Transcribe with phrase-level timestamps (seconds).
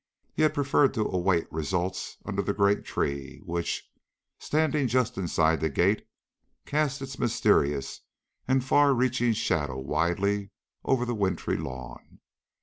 [0.33, 3.87] He had preferred to await results under the great tree which,
[4.39, 6.07] standing just inside the gate,
[6.65, 8.01] cast its mysterious
[8.47, 10.49] and far reaching shadow widely
[10.83, 12.19] over the wintry lawn.